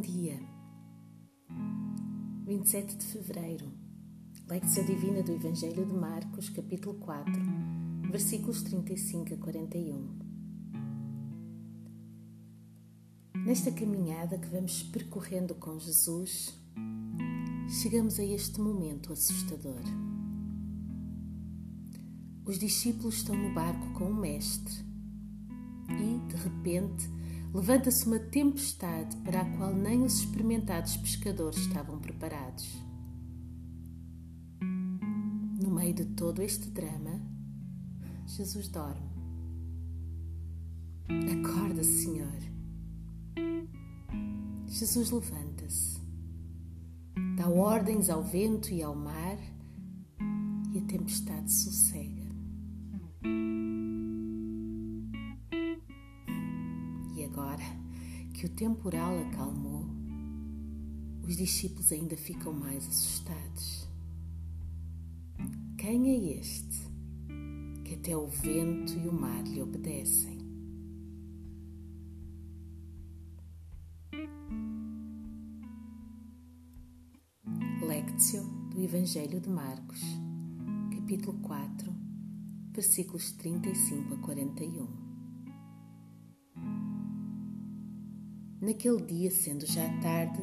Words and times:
Bom 0.00 0.06
dia. 0.06 0.40
27 2.46 2.96
de 2.96 3.04
fevereiro. 3.04 3.70
Lecção 4.48 4.82
Divina 4.86 5.22
do 5.22 5.32
Evangelho 5.32 5.84
de 5.84 5.92
Marcos, 5.92 6.48
capítulo 6.48 6.94
4, 7.00 7.30
versículos 8.10 8.62
35 8.62 9.34
a 9.34 9.36
41. 9.36 10.18
Nesta 13.44 13.70
caminhada 13.72 14.38
que 14.38 14.48
vamos 14.48 14.82
percorrendo 14.84 15.54
com 15.54 15.78
Jesus, 15.78 16.58
chegamos 17.82 18.18
a 18.18 18.24
este 18.24 18.58
momento 18.58 19.12
assustador. 19.12 19.82
Os 22.46 22.58
discípulos 22.58 23.16
estão 23.16 23.36
no 23.36 23.52
barco 23.52 23.92
com 23.92 24.08
o 24.08 24.14
Mestre 24.14 24.82
e, 25.90 26.26
de 26.26 26.36
repente, 26.36 27.19
levanta-se 27.52 28.06
uma 28.06 28.18
tempestade 28.18 29.16
para 29.18 29.40
a 29.40 29.56
qual 29.56 29.74
nem 29.74 30.02
os 30.02 30.20
experimentados 30.20 30.96
pescadores 30.96 31.58
estavam 31.58 31.98
preparados. 31.98 32.68
No 35.62 35.70
meio 35.70 35.94
de 35.94 36.04
todo 36.06 36.42
este 36.42 36.70
drama, 36.70 37.20
Jesus 38.26 38.68
dorme. 38.68 39.10
Acorda, 41.32 41.82
Senhor. 41.82 42.40
Jesus 44.68 45.10
levanta-se, 45.10 46.00
dá 47.36 47.48
ordens 47.48 48.08
ao 48.08 48.22
vento 48.22 48.70
e 48.70 48.82
ao 48.82 48.94
mar 48.94 49.36
e 50.72 50.78
a 50.78 50.82
tempestade 50.82 51.50
sossega. 51.50 52.30
Que 58.40 58.46
o 58.46 58.48
temporal 58.48 59.18
acalmou, 59.18 59.84
os 61.22 61.36
discípulos 61.36 61.92
ainda 61.92 62.16
ficam 62.16 62.54
mais 62.54 62.88
assustados. 62.88 63.86
Quem 65.76 66.08
é 66.08 66.38
este 66.38 66.88
que 67.84 67.96
até 67.96 68.16
o 68.16 68.26
vento 68.28 68.94
e 68.98 69.06
o 69.08 69.12
mar 69.12 69.42
lhe 69.42 69.60
obedecem? 69.60 70.38
Lectio 77.86 78.42
do 78.70 78.80
Evangelho 78.80 79.38
de 79.38 79.50
Marcos, 79.50 80.00
capítulo 80.94 81.38
4, 81.42 81.92
versículos 82.72 83.32
35 83.32 84.14
a 84.14 84.16
41. 84.16 85.09
Naquele 88.60 89.00
dia, 89.06 89.30
sendo 89.30 89.64
já 89.64 89.88
tarde, 90.02 90.42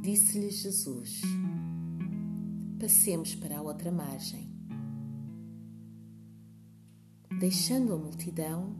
disse-lhes 0.00 0.54
Jesus: 0.62 1.20
Passemos 2.78 3.34
para 3.34 3.58
a 3.58 3.62
outra 3.62 3.90
margem. 3.90 4.48
Deixando 7.40 7.92
a 7.92 7.98
multidão, 7.98 8.76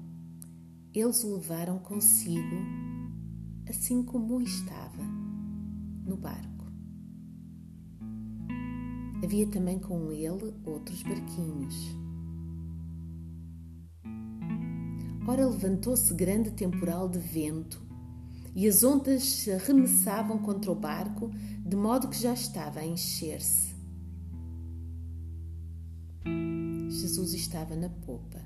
eles 0.95 1.25
o 1.25 1.35
levaram 1.35 1.81
consigo, 1.81 2.57
assim 3.69 4.05
como 4.05 4.41
estava, 4.41 5.03
no 6.07 6.17
barco. 6.17 6.67
Havia 9.25 9.49
também 9.49 9.81
com 9.81 10.13
ele 10.13 10.55
outros 10.65 11.03
barquinhos. 11.03 11.75
Ora, 15.27 15.49
levantou-se 15.49 16.15
grande 16.15 16.53
temporal 16.53 17.09
de 17.09 17.19
vento 17.19 17.90
e 18.55 18.67
as 18.67 18.83
ondas 18.83 19.23
se 19.25 19.53
arremessavam 19.53 20.39
contra 20.39 20.71
o 20.71 20.75
barco, 20.75 21.31
de 21.65 21.77
modo 21.77 22.09
que 22.09 22.21
já 22.21 22.33
estava 22.33 22.81
a 22.81 22.87
encher-se. 22.87 23.75
Jesus 26.89 27.33
estava 27.35 27.77
na 27.77 27.89
popa, 27.89 28.41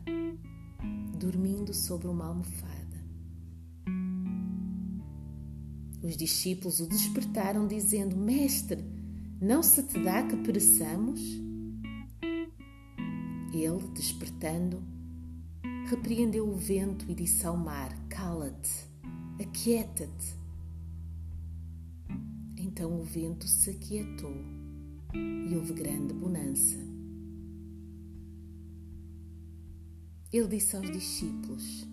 dormindo 1.18 1.72
sobre 1.72 2.06
uma 2.06 2.26
almofada. 2.26 2.74
Os 6.02 6.16
discípulos 6.16 6.80
o 6.80 6.86
despertaram, 6.86 7.66
dizendo: 7.66 8.14
Mestre, 8.14 8.84
não 9.40 9.62
se 9.62 9.82
te 9.82 9.98
dá 10.02 10.22
que 10.22 10.36
pereçamos? 10.36 11.20
Ele, 13.54 13.88
despertando, 13.94 14.82
repreendeu 15.88 16.46
o 16.46 16.56
vento 16.56 17.10
e 17.10 17.14
disse 17.14 17.46
ao 17.46 17.56
mar: 17.56 17.90
Cala-te 18.08 18.83
Aquieta-te. 19.40 20.36
Então 22.56 23.00
o 23.00 23.02
vento 23.02 23.48
se 23.48 23.70
aquietou 23.70 24.32
e 25.12 25.56
houve 25.56 25.72
grande 25.72 26.14
bonança. 26.14 26.76
Ele 30.32 30.46
disse 30.46 30.76
aos 30.76 30.88
discípulos: 30.88 31.84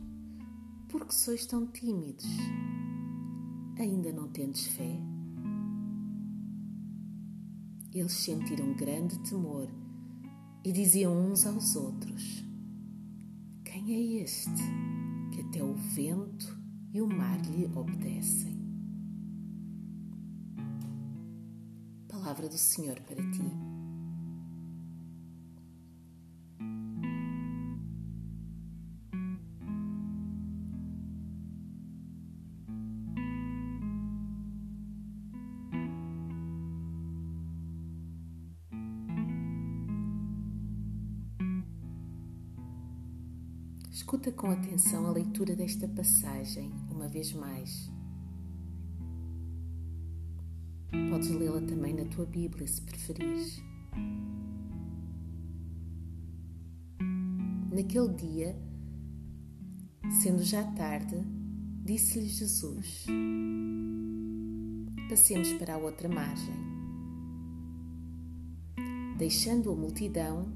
Por 0.87 1.07
que 1.07 1.15
sois 1.15 1.47
tão 1.47 1.65
tímidos? 1.65 2.25
Ainda 3.79 4.11
não 4.11 4.27
tendes 4.27 4.67
fé? 4.67 4.99
Eles 7.91 8.13
sentiram 8.13 8.75
grande 8.75 9.17
temor 9.27 9.67
e 10.63 10.71
diziam 10.71 11.31
uns 11.31 11.47
aos 11.47 11.75
outros: 11.75 12.45
Quem 13.65 13.93
é 13.95 14.23
este 14.23 14.61
que 15.31 15.41
até 15.41 15.63
o 15.63 15.73
vento 15.73 16.60
e 16.93 17.01
o 17.01 17.07
mar 17.07 17.39
lhe 17.41 17.65
obedecem. 17.75 18.59
Palavra 22.07 22.47
do 22.47 22.57
Senhor 22.57 22.99
para 23.01 23.15
ti. 23.15 23.70
Escuta 43.91 44.31
com 44.31 44.49
atenção 44.49 45.05
a 45.05 45.11
leitura 45.11 45.53
desta 45.53 45.85
passagem 45.85 46.71
uma 46.89 47.09
vez 47.09 47.33
mais. 47.33 47.91
Podes 51.09 51.29
lê-la 51.31 51.59
também 51.59 51.93
na 51.93 52.05
tua 52.05 52.25
Bíblia, 52.25 52.65
se 52.65 52.81
preferires. 52.83 53.61
Naquele 57.69 58.13
dia, 58.13 58.55
sendo 60.21 60.41
já 60.41 60.63
tarde, 60.71 61.17
disse-lhe 61.83 62.29
Jesus: 62.29 63.05
Passemos 65.09 65.51
para 65.53 65.75
a 65.75 65.77
outra 65.77 66.07
margem. 66.07 66.55
Deixando 69.17 69.69
a 69.69 69.75
multidão, 69.75 70.49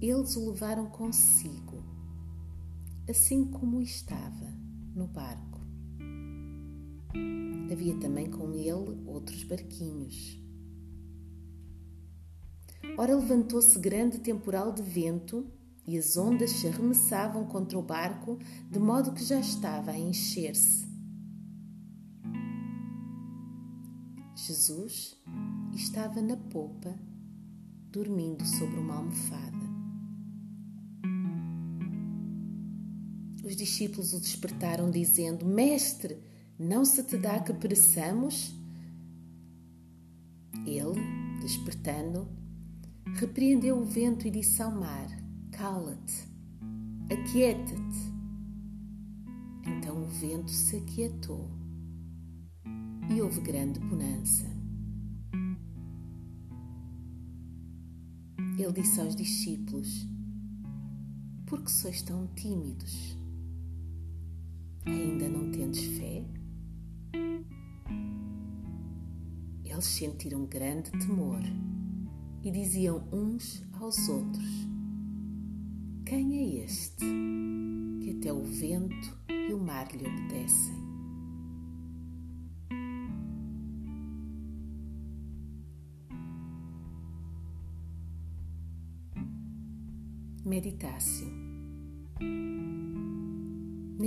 eles 0.00 0.36
o 0.36 0.50
levaram 0.50 0.86
consigo 0.86 1.77
assim 3.08 3.44
como 3.44 3.80
estava 3.80 4.46
no 4.94 5.06
barco. 5.06 5.60
Havia 7.70 7.98
também 7.98 8.30
com 8.30 8.52
ele 8.54 9.02
outros 9.06 9.44
barquinhos. 9.44 10.38
Ora, 12.96 13.14
levantou-se 13.14 13.78
grande 13.78 14.18
temporal 14.18 14.72
de 14.72 14.82
vento 14.82 15.46
e 15.86 15.96
as 15.96 16.16
ondas 16.16 16.50
se 16.50 16.66
arremessavam 16.66 17.46
contra 17.46 17.78
o 17.78 17.82
barco, 17.82 18.38
de 18.70 18.78
modo 18.78 19.12
que 19.12 19.24
já 19.24 19.40
estava 19.40 19.92
a 19.92 19.98
encher-se. 19.98 20.86
Jesus 24.34 25.16
estava 25.74 26.20
na 26.20 26.36
popa, 26.36 26.98
dormindo 27.90 28.44
sobre 28.44 28.78
uma 28.78 28.96
almofada. 28.96 29.67
Os 33.48 33.56
discípulos 33.56 34.12
o 34.12 34.20
despertaram, 34.20 34.90
dizendo: 34.90 35.46
Mestre, 35.46 36.18
não 36.58 36.84
se 36.84 37.02
te 37.02 37.16
dá 37.16 37.40
que 37.40 37.54
pereçamos? 37.54 38.54
Ele, 40.66 41.00
despertando, 41.40 42.28
repreendeu 43.14 43.78
o 43.78 43.86
vento 43.86 44.28
e 44.28 44.30
disse 44.30 44.60
ao 44.60 44.70
mar: 44.70 45.08
Cala-te, 45.50 46.28
aquieta-te. 47.10 48.12
Então 49.66 50.02
o 50.02 50.06
vento 50.08 50.50
se 50.50 50.76
aquietou 50.76 51.48
e 53.08 53.22
houve 53.22 53.40
grande 53.40 53.80
bonança. 53.80 54.44
Ele 58.58 58.72
disse 58.74 59.00
aos 59.00 59.16
discípulos: 59.16 60.06
Por 61.46 61.62
que 61.62 61.70
sois 61.70 62.02
tão 62.02 62.26
tímidos? 62.34 63.16
Ainda 64.88 65.28
não 65.28 65.50
tendes 65.50 65.84
fé? 65.98 66.24
Eles 69.64 69.84
sentiram 69.84 70.46
grande 70.46 70.90
temor 70.92 71.40
e 72.42 72.50
diziam 72.50 73.06
uns 73.12 73.62
aos 73.80 74.08
outros: 74.08 74.68
Quem 76.04 76.36
é 76.36 76.64
este 76.64 77.04
que 78.00 78.16
até 78.18 78.32
o 78.32 78.42
vento 78.42 79.18
e 79.28 79.52
o 79.52 79.58
mar 79.58 79.86
lhe 79.94 80.06
obedecem? 80.06 80.88
Meditácio. 90.44 91.28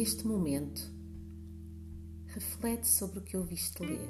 Neste 0.02 0.26
momento, 0.26 0.82
reflete 2.26 2.88
sobre 2.88 3.20
o 3.20 3.22
que 3.22 3.38
ouviste 3.38 3.84
ler. 3.84 4.10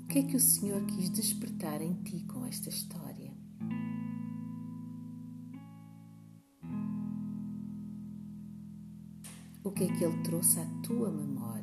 O 0.00 0.06
que 0.06 0.20
é 0.20 0.22
que 0.22 0.36
o 0.36 0.40
Senhor 0.40 0.80
quis 0.86 1.10
despertar 1.10 1.82
em 1.82 1.92
ti 2.04 2.22
com 2.22 2.46
esta 2.46 2.68
história? 2.68 3.36
O 9.64 9.72
que 9.72 9.82
é 9.82 9.88
que 9.88 10.04
Ele 10.04 10.22
trouxe 10.22 10.60
à 10.60 10.66
tua 10.86 11.10
memória? 11.10 11.57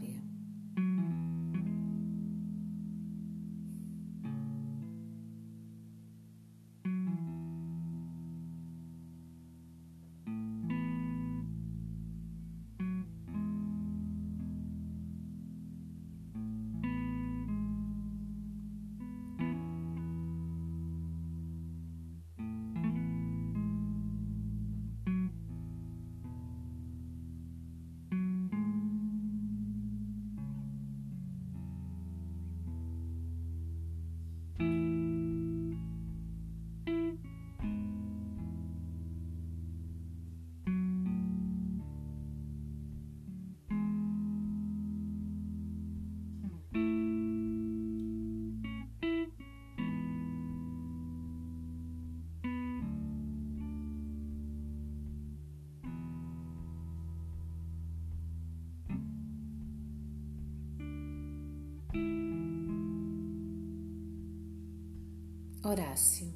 Horácio. 65.64 66.32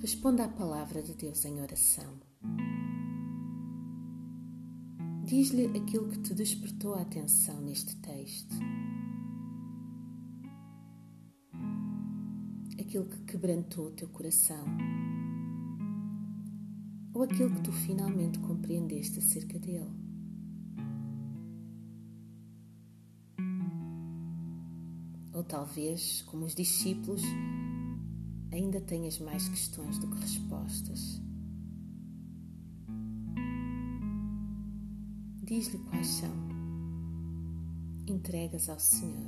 Responda 0.00 0.46
à 0.46 0.48
palavra 0.48 1.02
de 1.02 1.14
Deus 1.14 1.44
em 1.44 1.60
oração. 1.60 2.20
Diz-lhe 5.24 5.66
aquilo 5.78 6.08
que 6.08 6.18
te 6.18 6.34
despertou 6.34 6.94
a 6.94 7.02
atenção 7.02 7.60
neste 7.60 7.94
texto. 7.96 8.54
Aquilo 12.80 13.04
que 13.04 13.24
quebrantou 13.24 13.86
o 13.86 13.92
teu 13.92 14.08
coração. 14.08 14.64
Ou 17.14 17.22
aquilo 17.22 17.50
que 17.54 17.62
tu 17.62 17.72
finalmente 17.72 18.38
compreendeste 18.40 19.18
acerca 19.18 19.58
dele. 19.58 20.11
Ou 25.42 25.46
talvez, 25.48 26.22
como 26.22 26.46
os 26.46 26.54
discípulos, 26.54 27.20
ainda 28.52 28.80
tenhas 28.80 29.18
mais 29.18 29.48
questões 29.48 29.98
do 29.98 30.06
que 30.06 30.20
respostas. 30.20 31.20
Diz-lhe 35.42 35.78
quais 35.78 36.06
são. 36.06 36.30
Entregas 38.06 38.68
ao 38.68 38.78
Senhor. 38.78 39.26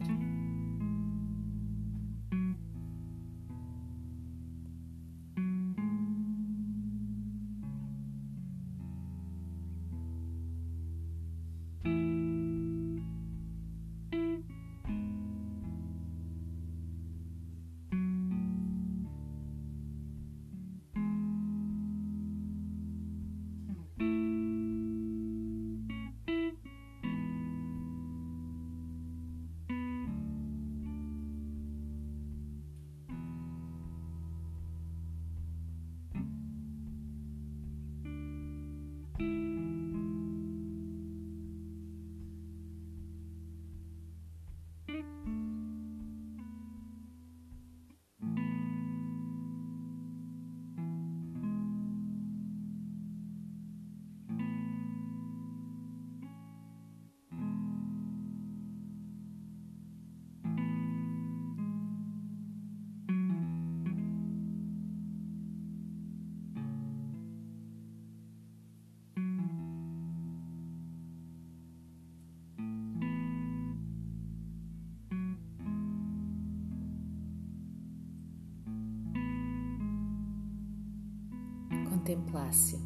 Contemplasse 82.14 82.78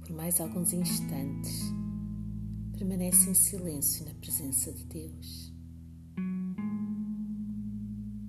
por 0.00 0.10
mais 0.12 0.40
alguns 0.40 0.72
instantes, 0.72 1.62
permanece 2.72 3.30
em 3.30 3.34
silêncio 3.34 4.04
na 4.06 4.14
presença 4.14 4.72
de 4.72 4.84
Deus. 4.84 5.52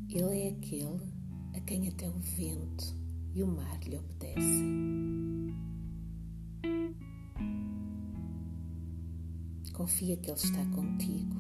Ele 0.10 0.40
é 0.42 0.50
aquele 0.50 1.02
a 1.56 1.60
quem 1.62 1.88
até 1.88 2.10
o 2.10 2.20
vento 2.20 2.96
e 3.34 3.44
o 3.44 3.48
mar 3.48 3.80
lhe 3.84 3.98
obedecem. 3.98 5.56
Confia 9.74 10.18
que 10.18 10.30
Ele 10.30 10.38
está 10.38 10.66
contigo. 10.66 11.36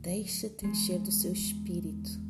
Deixa-te 0.00 0.66
encher 0.66 0.98
do 1.00 1.12
seu 1.12 1.32
espírito 1.32 2.25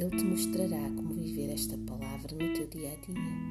ele 0.00 0.16
te 0.16 0.24
mostrará 0.24 0.90
como 0.96 1.12
viver 1.12 1.50
esta 1.50 1.76
palavra 1.78 2.32
no 2.32 2.54
teu 2.54 2.66
dia 2.68 2.92
a 2.92 3.06
dia. 3.06 3.50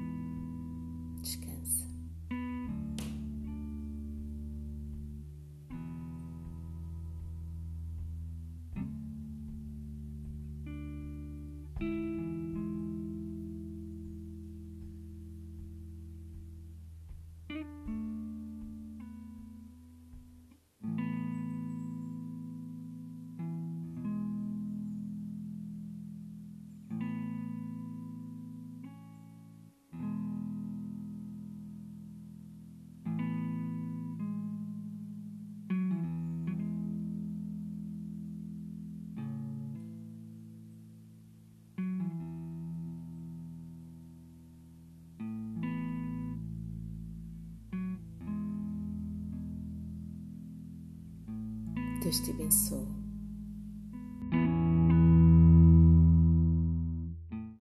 Deus 52.09 52.21
te 52.21 52.31
abençoe. 52.31 52.98